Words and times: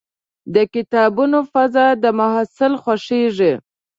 د 0.55 0.55
کتابتون 0.73 1.33
فضا 1.51 1.87
د 2.03 2.05
محصل 2.19 2.73
خوښېږي. 2.83 3.53